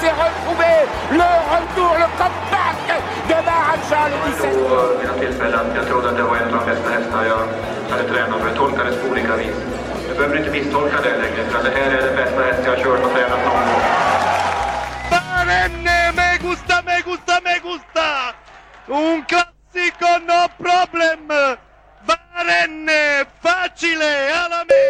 [0.00, 0.72] S'est retrouvé.
[1.20, 2.78] Le retour, le comeback
[3.28, 4.50] de Maharaja, le 17.
[4.90, 5.66] Vid mina tillfällen.
[5.74, 7.42] Jag trodde att det var en av de bästa hästar jag
[7.90, 8.48] hade tränat för.
[8.50, 9.56] Det tolkades på olika vis.
[10.08, 12.82] Du behöver inte misstolka det längre, för det här är den bästa häst jag har
[12.84, 13.82] kört och tränat någon gång.
[15.10, 18.08] Barenne, me gusta, me gusta, me gusta!
[18.86, 21.28] Un classico, no problem!
[22.08, 24.82] Barenne, facile, alla me!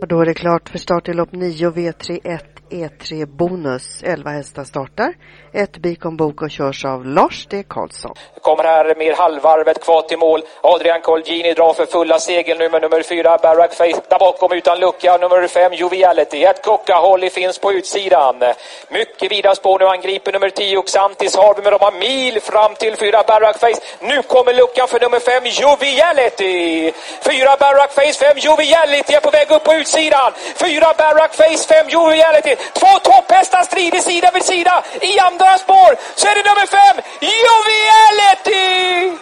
[0.00, 4.02] Och då är det klart för start i lopp 9 V31 E3 Bonus.
[4.02, 5.14] 11 hästar startar.
[5.52, 7.64] Ett Bikon Bok och körs av Lars D.
[7.68, 8.14] Karlsson.
[8.42, 10.42] Kommer här med halvvarvet kvar till mål.
[10.62, 14.78] Adrian Colgjini drar för fulla segel nu med nummer 4 Barack Face där bakom utan
[14.80, 15.16] lucka.
[15.16, 16.44] Nummer 5 Joviality.
[16.44, 18.34] Ett Coca-Holly finns på utsidan.
[18.90, 22.96] Mycket vida spår nu angriper nummer 10 Xantis Harvey men de har mil fram till
[22.96, 23.80] 4 Barack Face.
[24.00, 26.92] Nu kommer luckan för nummer 5 Joviality.
[27.22, 30.32] 4 Barack Face, 5 Joviality är på väg upp på utsidan.
[30.56, 32.55] 4 Barack Face, 5 Joviality.
[32.80, 34.84] Två topphästar strider sida vid sida.
[35.00, 35.90] I andra spår
[36.20, 39.18] så är det nummer fem Joviality!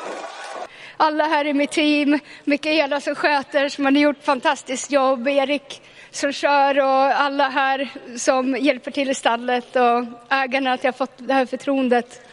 [0.97, 6.33] alla här i mitt team, Mikaela som sköter, som har gjort fantastiskt jobb, Erik som
[6.33, 11.13] kör och alla här som hjälper till i stallet och ägarna att jag har fått
[11.17, 12.27] det här förtroendet.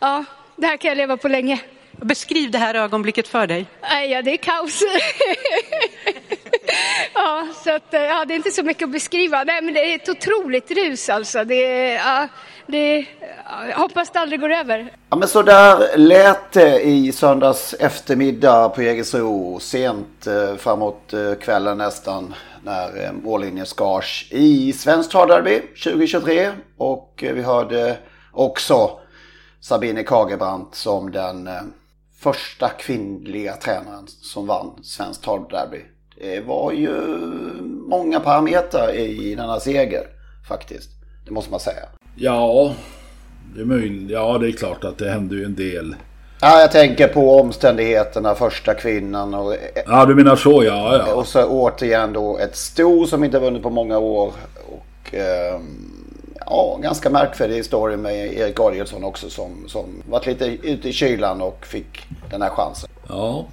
[0.00, 0.24] Ja,
[0.56, 1.60] det här kan jag leva på länge.
[1.90, 3.66] Beskriv det här ögonblicket för dig.
[3.82, 4.80] Nej, Ja, det är kaos.
[7.14, 9.44] ja, så att, eh, ja, det är inte så mycket att beskriva.
[9.44, 11.44] Nej, men det är ett otroligt rus alltså.
[11.44, 12.28] Det ja,
[12.66, 13.06] det
[13.68, 14.92] jag hoppas det aldrig går över.
[15.10, 21.34] Ja men så där lät det i söndags eftermiddag på Jägersro sent eh, framåt eh,
[21.34, 22.34] kvällen nästan
[22.64, 27.98] när eh, mållinjen skars i Svenskt travderby 2023 och eh, vi hörde
[28.32, 28.98] också
[29.60, 31.62] Sabine Kagebrant som den eh,
[32.18, 35.84] första kvinnliga tränaren som vann Svenskt travderby.
[36.20, 36.90] Det var ju
[37.88, 40.02] många parametrar i denna seger
[40.48, 40.90] faktiskt.
[41.24, 41.82] Det måste man säga.
[42.16, 42.74] Ja,
[43.54, 44.10] det är möjligt.
[44.10, 45.94] Ja, det är klart att det hände ju en del.
[46.40, 49.56] Ja, jag tänker på omständigheterna, första kvinnan och...
[49.86, 50.96] Ja, du menar så ja.
[51.06, 51.14] ja.
[51.14, 54.32] Och så återigen då ett sto som inte vunnit på många år.
[54.68, 55.92] Och ehm,
[56.46, 61.42] ja, ganska märkvärdig historia med Erik Adielsson också som, som varit lite ute i kylan
[61.42, 62.90] och fick den här chansen.
[63.08, 63.46] Ja,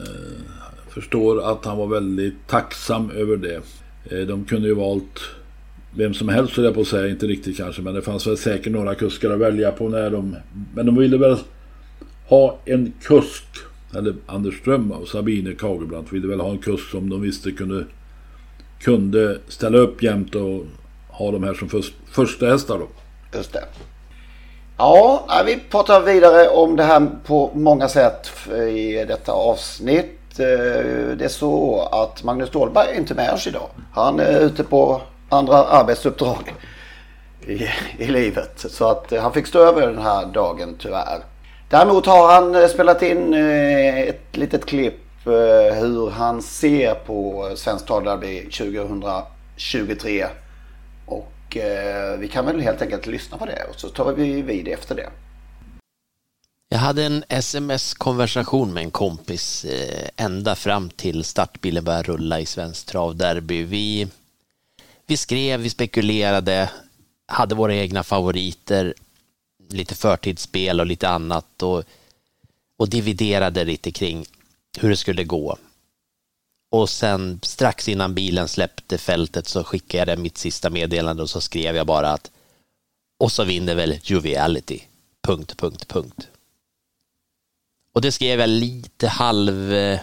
[0.00, 0.57] eh,
[1.00, 3.60] förstår att han var väldigt tacksam över det.
[4.10, 5.20] Eh, de kunde ju valt
[5.96, 8.36] vem som helst höll jag på att säga, inte riktigt kanske, men det fanns väl
[8.36, 10.36] säkert några kuskar att välja på när de...
[10.74, 11.36] Men de ville väl
[12.28, 13.44] ha en kusk,
[13.96, 17.84] eller Anders Ström och Sabine Kagerbrandt ville väl ha en kusk som de visste kunde,
[18.80, 20.64] kunde ställa upp jämt och
[21.08, 22.88] ha de här som först, första hästar då.
[23.38, 23.64] Just det.
[24.78, 28.30] Ja, vi pratar vidare om det här på många sätt
[28.72, 30.17] i detta avsnitt.
[30.40, 33.68] Eh, det är så att Magnus Ståhlberg är inte med oss idag.
[33.92, 36.54] Han är ute på andra arbetsuppdrag
[37.46, 37.68] i,
[37.98, 38.52] i livet.
[38.56, 41.18] Så att eh, han fick stå över den här dagen tyvärr.
[41.70, 44.94] Däremot har han eh, spelat in ett litet klipp
[45.74, 50.26] hur han ser på Svenskt travderby 2023.
[51.06, 51.56] Och
[52.18, 55.08] vi kan väl helt enkelt lyssna på det och så tar vi vid efter det.
[56.70, 62.46] Jag hade en sms-konversation med en kompis eh, ända fram till startbilen började rulla i
[62.46, 63.62] Svenskt travderby.
[63.64, 64.08] Vi,
[65.06, 66.70] vi skrev, vi spekulerade,
[67.26, 68.94] hade våra egna favoriter,
[69.68, 71.84] lite förtidsspel och lite annat och,
[72.78, 74.26] och dividerade lite kring
[74.78, 75.56] hur det skulle gå.
[76.70, 81.40] Och sen strax innan bilen släppte fältet så skickade jag mitt sista meddelande och så
[81.40, 82.30] skrev jag bara att
[83.18, 84.80] och så vinner väl Joviality.
[85.22, 86.28] Punkt, punkt, punkt.
[87.92, 90.00] Och det skrev jag lite halv eh,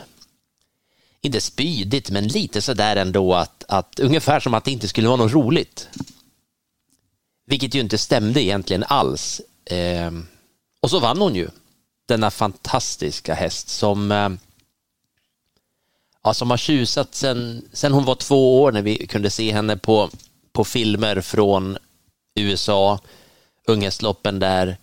[1.25, 5.17] inte spydigt, men lite sådär ändå att, att ungefär som att det inte skulle vara
[5.17, 5.89] något roligt.
[7.45, 9.41] Vilket ju inte stämde egentligen alls.
[9.65, 10.11] Eh,
[10.81, 11.49] och så vann hon ju.
[12.07, 14.29] Denna fantastiska häst som, eh,
[16.23, 19.77] ja, som har tjusat sen, sen hon var två år när vi kunde se henne
[19.77, 20.09] på,
[20.53, 21.77] på filmer från
[22.35, 22.99] USA,
[23.67, 24.77] unghästloppen där.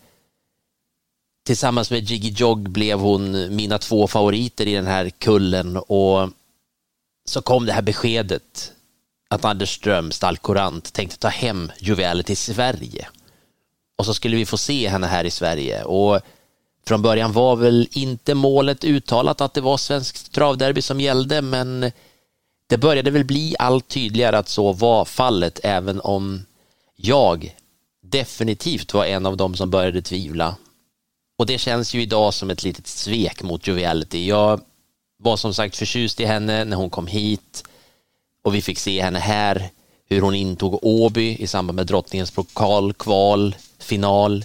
[1.44, 6.30] Tillsammans med Jiggy Jog blev hon mina två favoriter i den här kullen och
[7.24, 8.72] så kom det här beskedet
[9.30, 13.08] att Anders Ström, stallkorant, tänkte ta hem Juveler till Sverige.
[13.96, 15.84] Och så skulle vi få se henne här i Sverige.
[15.84, 16.20] Och
[16.86, 21.92] från början var väl inte målet uttalat att det var svenskt travderby som gällde, men
[22.66, 26.46] det började väl bli allt tydligare att så var fallet, även om
[26.96, 27.56] jag
[28.00, 30.56] definitivt var en av dem som började tvivla.
[31.38, 34.26] Och det känns ju idag som ett litet svek mot Joviality.
[34.26, 34.60] Jag
[35.18, 37.64] var som sagt förtjust i henne när hon kom hit
[38.42, 39.70] och vi fick se henne här,
[40.08, 44.44] hur hon intog Åby i samband med drottningens pokal, kval, final.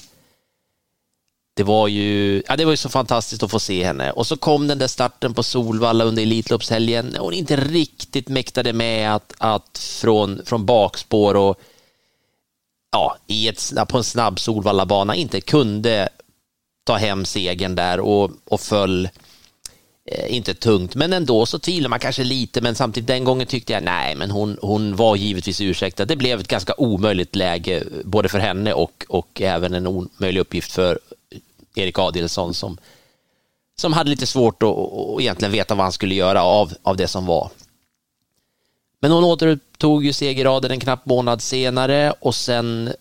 [1.55, 4.11] Det var ju, ja, det var ju så fantastiskt att få se henne.
[4.11, 8.73] Och så kom den där starten på Solvalla under Elitloppshelgen när hon inte riktigt mäktade
[8.73, 11.59] med att, att från, från bakspår och
[12.91, 16.09] ja, i ett, på en snabb Solvallabana inte kunde
[16.87, 19.09] ta hem segern där och, och föll
[20.05, 23.73] eh, inte tungt, men ändå så tvivlar man kanske lite, men samtidigt den gången tyckte
[23.73, 26.05] jag nej, men hon, hon var givetvis ursäktad.
[26.05, 30.41] Det blev ett ganska omöjligt läge, eh, både för henne och, och även en omöjlig
[30.41, 30.99] uppgift för
[31.75, 32.77] Erik Adelsson som,
[33.75, 37.07] som hade lite svårt att, och egentligen veta vad han skulle göra av, av det
[37.07, 37.49] som var.
[38.99, 42.93] Men hon återupptog ju segerraden en knapp månad senare och sen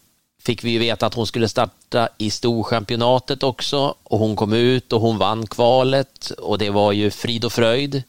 [0.46, 4.92] fick vi ju veta att hon skulle starta i Storchampionatet också och hon kom ut
[4.92, 8.02] och hon vann kvalet och det var ju frid och fröjd.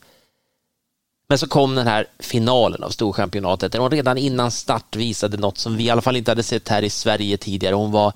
[1.29, 5.57] Men så kom den här finalen av Storchampionatet där hon redan innan start visade något
[5.57, 7.75] som vi i alla fall inte hade sett här i Sverige tidigare.
[7.75, 8.13] Hon var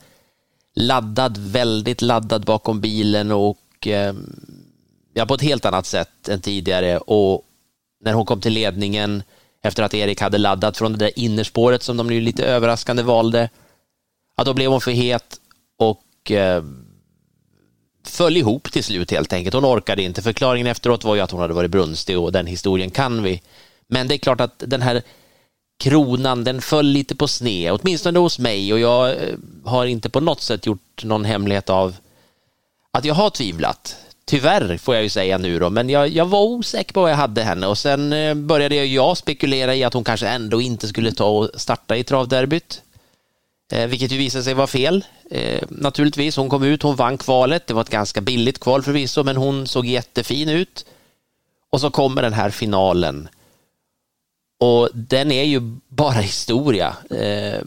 [0.75, 4.13] laddad, väldigt laddad bakom bilen och eh,
[5.13, 7.41] ja, på ett helt annat sätt än tidigare och
[8.03, 9.23] när hon kom till ledningen
[9.63, 13.49] efter att Erik hade laddat från det där innerspåret som de ju lite överraskande valde
[14.41, 15.39] ja, då blev hon för het
[15.77, 16.63] och eh,
[18.07, 19.53] föll ihop till slut helt enkelt.
[19.53, 20.21] Hon orkade inte.
[20.21, 23.41] Förklaringen efteråt var ju att hon hade varit brunstig och den historien kan vi.
[23.87, 25.01] Men det är klart att den här
[25.79, 29.35] kronan, den föll lite på sned, åtminstone hos mig och jag eh,
[29.65, 31.95] har inte på något sätt gjort någon hemlighet av
[32.91, 33.95] att jag har tvivlat.
[34.25, 37.17] Tyvärr får jag ju säga nu då, men jag, jag var osäker på vad jag
[37.17, 41.11] hade henne och sen eh, började jag spekulera i att hon kanske ändå inte skulle
[41.11, 42.81] ta och starta i travderbyt.
[43.71, 45.05] Eh, vilket ju visade sig vara fel.
[45.29, 47.67] Eh, naturligtvis, hon kom ut, hon vann kvalet.
[47.67, 50.85] Det var ett ganska billigt kval förvisso, men hon såg jättefin ut.
[51.69, 53.29] Och så kommer den här finalen.
[54.59, 56.95] Och den är ju bara historia.
[57.09, 57.61] Eh,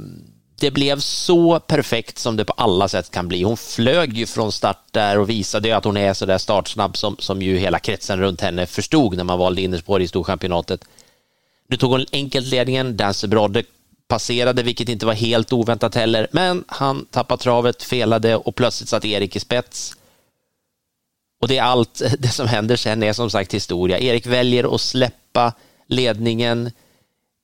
[0.60, 3.42] det blev så perfekt som det på alla sätt kan bli.
[3.42, 7.16] Hon flög ju från start där och visade att hon är så där startsnabb som,
[7.18, 10.84] som ju hela kretsen runt henne förstod när man valde innerspår i Storchampionatet.
[11.68, 13.62] Nu tog hon enkelt ledningen, Dancer Brodde
[14.08, 19.04] passerade, vilket inte var helt oväntat heller, men han tappade travet, felade och plötsligt satt
[19.04, 19.96] Erik i spets.
[21.40, 23.98] Och det är allt det som händer sen är som sagt historia.
[23.98, 25.52] Erik väljer att släppa
[25.88, 26.70] ledningen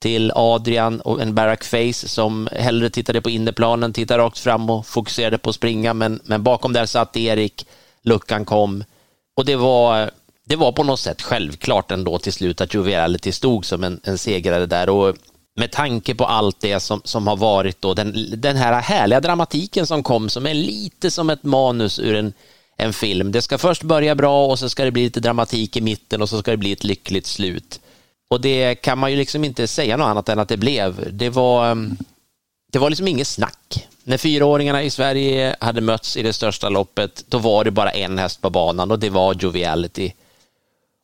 [0.01, 4.87] till Adrian och en Barack Face som hellre tittade på innerplanen, tittade rakt fram och
[4.87, 7.67] fokuserade på att springa, men, men bakom där satt Erik,
[8.03, 8.85] luckan kom
[9.37, 10.11] och det var
[10.45, 14.19] det var på något sätt självklart ändå till slut att Joviality stod som en, en
[14.19, 15.17] segrare där och
[15.57, 19.87] med tanke på allt det som, som har varit då, den, den här härliga dramatiken
[19.87, 22.33] som kom som är lite som ett manus ur en,
[22.77, 23.33] en film.
[23.33, 26.29] Det ska först börja bra och så ska det bli lite dramatik i mitten och
[26.29, 27.81] så ska det bli ett lyckligt slut.
[28.31, 31.17] Och det kan man ju liksom inte säga något annat än att det blev.
[31.17, 31.97] Det var, ehm,
[32.73, 33.89] det var liksom inget snack.
[34.05, 38.19] När fyraåringarna i Sverige hade mötts i det största loppet, då var det bara en
[38.19, 40.13] häst på banan och det var Joviality.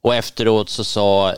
[0.03, 1.35] Och efteråt så sa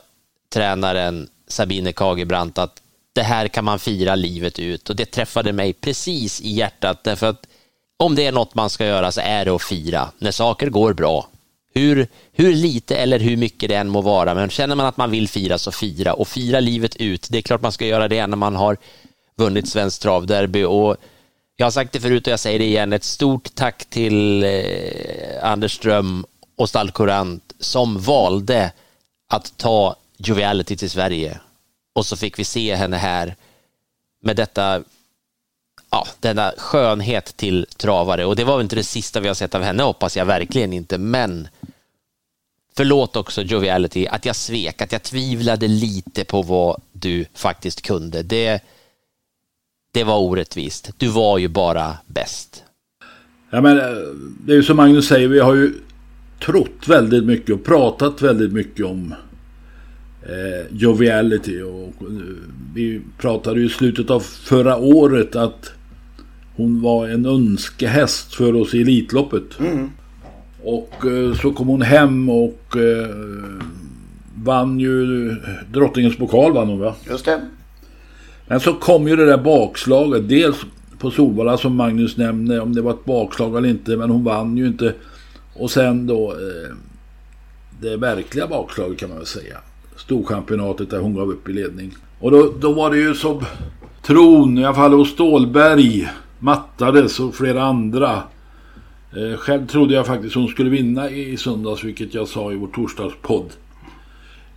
[0.53, 2.83] tränaren Sabine Kagebrant att
[3.19, 4.91] det här kan man fira livet ut.
[4.91, 7.05] Och det träffade mig precis i hjärtat.
[7.05, 7.47] Därför att
[7.97, 10.11] om det är något man ska göra så är det att fira.
[10.19, 11.29] När saker går bra.
[11.75, 15.11] Hur, hur lite eller hur mycket det än må vara, men känner man att man
[15.11, 16.13] vill fira så fira.
[16.13, 17.29] Och fira livet ut.
[17.31, 18.77] Det är klart man ska göra det när man har
[19.37, 20.65] vunnit Svenskt travderby.
[20.65, 20.97] Och
[21.57, 24.51] jag har sagt det förut och jag säger det igen, ett stort tack till eh,
[25.43, 28.73] Anders Ström och Stallkurant som valde
[29.33, 31.39] att ta Joviality till Sverige
[31.99, 33.37] och så fick vi se henne här
[34.21, 34.83] med detta,
[35.91, 38.25] ja, denna skönhet till travare.
[38.25, 40.73] Och det var väl inte det sista vi har sett av henne, hoppas jag verkligen
[40.73, 40.99] inte.
[40.99, 41.49] Men
[42.77, 48.23] förlåt också Joviality, att jag svek, att jag tvivlade lite på vad du faktiskt kunde.
[48.23, 48.61] Det,
[49.93, 50.91] det var orättvist.
[50.97, 52.65] Du var ju bara bäst.
[53.51, 53.85] Ja, men, eh,
[54.47, 55.73] det är ju som Magnus säger, vi har ju
[56.41, 59.15] trott väldigt mycket och pratat väldigt mycket om
[60.23, 61.63] eh, joviality.
[61.63, 62.07] Och, eh,
[62.75, 65.73] vi pratade ju i slutet av förra året att
[66.57, 69.61] hon var en önskehäst för oss i Elitloppet.
[69.61, 69.91] Mm.
[70.63, 73.09] Och eh, så kom hon hem och eh,
[74.35, 75.35] vann ju
[75.73, 76.95] Drottningens pokal vann hon va?
[77.11, 77.41] Just det.
[78.47, 80.29] Men så kom ju det där bakslaget.
[80.29, 80.57] Dels
[80.99, 83.97] på Solvalla som Magnus nämnde om det var ett bakslag eller inte.
[83.97, 84.95] Men hon vann ju inte.
[85.55, 86.75] Och sen då eh,
[87.81, 89.59] det verkliga bakslaget kan man väl säga.
[89.99, 91.95] Storchampionatet där hon gav upp i ledning.
[92.19, 93.45] Och då, då var det ju som
[94.03, 98.23] tron, i alla fall hos Stålberg, mattades och flera andra.
[99.17, 102.67] Eh, själv trodde jag faktiskt hon skulle vinna i söndags, vilket jag sa i vår
[102.67, 103.53] torsdagspodd.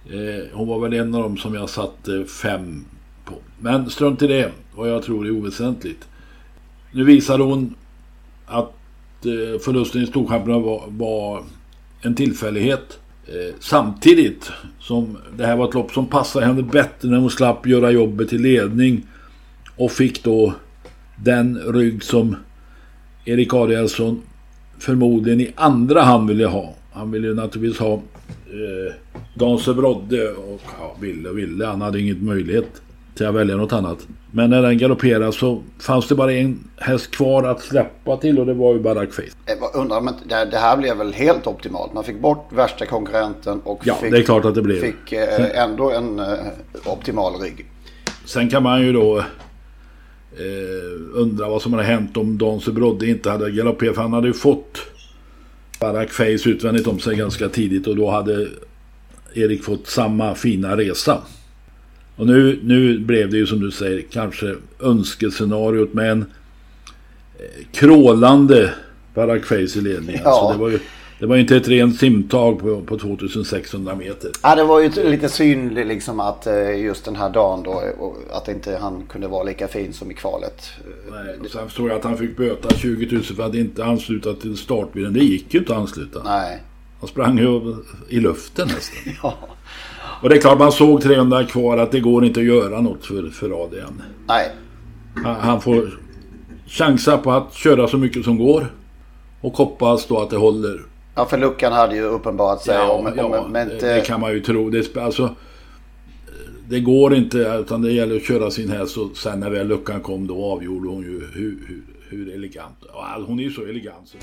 [0.05, 2.86] Eh, hon var väl en av dem som jag satte fem
[3.25, 3.33] på.
[3.60, 6.07] Men strunt i det, vad jag tror är oväsentligt.
[6.91, 7.75] Nu visade hon
[8.45, 8.74] att
[9.25, 11.43] eh, förlusten i Storchampionatet var, var
[12.01, 13.00] en tillfällighet.
[13.27, 17.67] Eh, samtidigt som det här var ett lopp som passade henne bättre när hon slapp
[17.67, 19.05] göra jobbet till ledning.
[19.75, 20.53] Och fick då
[21.15, 22.35] den rygg som
[23.25, 24.21] Erik Adielsson
[24.79, 26.75] förmodligen i andra hand ville ha.
[26.93, 28.93] Han ville ju naturligtvis ha eh,
[29.33, 31.65] Danse Brodde och ja, ville och ville.
[31.65, 32.81] Han hade inget möjlighet
[33.15, 34.08] till att välja något annat.
[34.32, 38.46] Men när den galopperade så fanns det bara en häst kvar att släppa till och
[38.46, 39.24] det var ju Barack Face.
[39.46, 41.94] Jag undrar, men det, här blev väl helt optimalt?
[41.94, 44.82] Man fick bort värsta konkurrenten och ja, fick, det är klart att det blev.
[44.82, 46.27] fick eh, ändå en eh,
[46.86, 47.65] optimal rygg.
[48.25, 49.25] Sen kan man ju då eh,
[51.13, 53.96] undra vad som hade hänt om Danse Brodde inte hade galopperat.
[53.96, 54.77] För han hade ju fått
[55.80, 58.48] Barack Face utvändigt om sig ganska tidigt och då hade
[59.34, 61.22] Erik fått samma fina resa.
[62.15, 66.25] Och nu, nu blev det ju som du säger kanske önskescenariot med en
[67.39, 68.74] eh, krålande
[69.44, 70.22] Face i ledningen.
[70.24, 70.32] Ja.
[70.32, 70.80] Så det var ju
[71.22, 74.32] det var inte ett rent simtag på, på 2600 meter.
[74.44, 77.84] Ja, det var ju lite synd liksom att eh, just den här dagen då
[78.32, 80.70] att inte han kunde vara lika fin som i kvalet.
[81.12, 84.34] Nej, och sen förstår jag att han fick böta 20 000 för att inte ansluta
[84.34, 85.13] till startbilen.
[85.13, 86.24] Det gick ju inte att ansluta.
[86.24, 86.62] Nej.
[87.00, 87.75] Han sprang ju
[88.10, 89.13] i luften nästan.
[89.24, 89.38] ja.
[90.21, 93.05] Och det är klart man såg 300 kvar att det går inte att göra något
[93.05, 94.01] för, för Adrian.
[94.27, 94.51] Nej.
[95.23, 95.99] Han, han får
[96.67, 98.73] chansa på att köra så mycket som går.
[99.41, 100.81] Och hoppas då att det håller.
[101.15, 102.75] Ja, för luckan hade ju uppenbarat sig.
[102.75, 104.69] Ja, om, om, ja men, det, det kan man ju tro.
[104.69, 105.35] Det, alltså,
[106.69, 110.01] det går inte utan det gäller att köra sin häst och sen när väl luckan
[110.01, 112.77] kom då avgjorde hon ju hur, hur, hur elegant.
[113.27, 114.07] Hon är ju så elegant.
[114.07, 114.17] Så.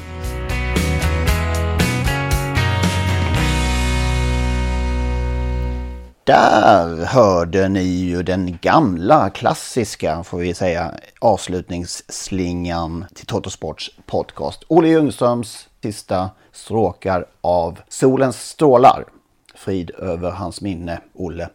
[6.29, 14.65] Där hörde ni ju den gamla klassiska, får vi säga, avslutningsslingan till Totosports podcast.
[14.69, 19.05] Olle Ljungströms sista stråkar av Solens strålar.
[19.55, 21.49] Frid över hans minne, Olle.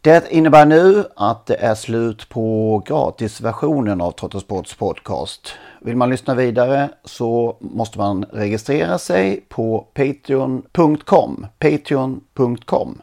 [0.00, 5.52] Det innebär nu att det är slut på gratisversionen av Trottosports podcast.
[5.80, 11.46] Vill man lyssna vidare så måste man registrera sig på patreon.com.
[11.58, 13.02] Patreon.com.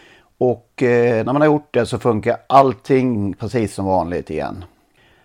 [0.41, 4.65] Och eh, när man har gjort det så funkar allting precis som vanligt igen.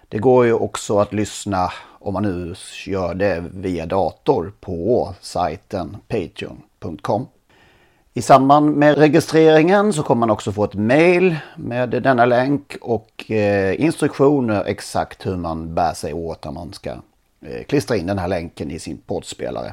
[0.09, 2.55] Det går ju också att lyssna om man nu
[2.87, 7.27] gör det via dator på sajten patreon.com.
[8.15, 13.31] I samband med registreringen så kommer man också få ett mail med denna länk och
[13.31, 16.91] eh, instruktioner exakt hur man bär sig åt när man ska
[17.41, 19.73] eh, klistra in den här länken i sin poddspelare.